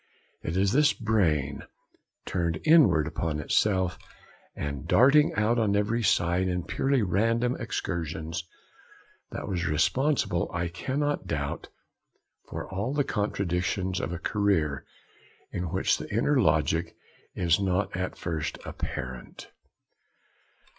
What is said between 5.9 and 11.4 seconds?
side in purely random excursions, that was responsible, I cannot